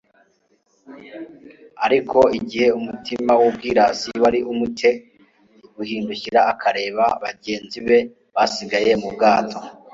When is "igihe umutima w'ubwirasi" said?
2.39-4.09